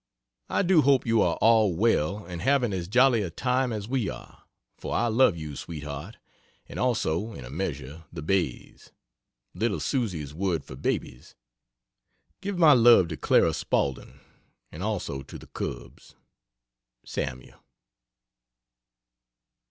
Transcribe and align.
I 0.49 0.63
do 0.63 0.81
hope 0.81 1.05
you 1.05 1.21
are 1.21 1.35
all 1.41 1.75
well 1.75 2.25
and 2.25 2.41
having 2.41 2.73
as 2.73 2.87
jolly 2.87 3.21
a 3.21 3.29
time 3.29 3.71
as 3.71 3.87
we 3.87 4.09
are, 4.09 4.45
for 4.75 4.95
I 4.95 5.05
love 5.09 5.37
you, 5.37 5.55
sweetheart, 5.55 6.17
and 6.67 6.79
also, 6.79 7.33
in 7.33 7.45
a 7.45 7.51
measure, 7.51 8.05
the 8.11 8.23
Bays. 8.23 8.91
[Little 9.53 9.79
Susy's 9.79 10.33
word 10.33 10.65
for 10.65 10.75
"babies."] 10.75 11.35
Give 12.41 12.57
my 12.57 12.73
love 12.73 13.09
to 13.09 13.15
Clara 13.17 13.53
Spaulding 13.53 14.19
and 14.71 14.81
also 14.81 15.21
to 15.21 15.37
the 15.37 15.45
cubs. 15.45 16.15
SAML. 17.05 17.63